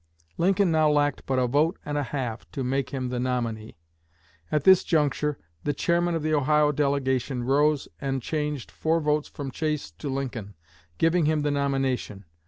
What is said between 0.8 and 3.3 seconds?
lacked but a vote and a half to make him the